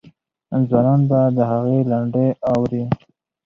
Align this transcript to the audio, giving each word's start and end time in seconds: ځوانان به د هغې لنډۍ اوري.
ځوانان 0.67 1.01
به 1.09 1.19
د 1.37 1.37
هغې 1.51 1.79
لنډۍ 1.91 2.27
اوري. 2.51 2.83